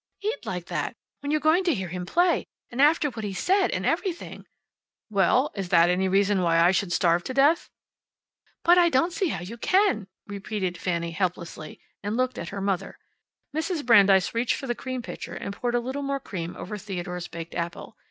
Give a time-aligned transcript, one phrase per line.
[0.21, 0.95] "Eat like that.
[1.19, 2.47] When you're going to hear him play.
[2.71, 4.47] And after what he said, and everything."
[5.11, 7.69] "Well, is that any reason why I should starve to death?"
[8.63, 12.97] "But I don't see how you can," repeated Fanny helplessly, and looked at her mother.
[13.55, 13.85] Mrs.
[13.85, 17.53] Brandeis reached for the cream pitcher and poured a little more cream over Theodore's baked
[17.53, 17.95] apple.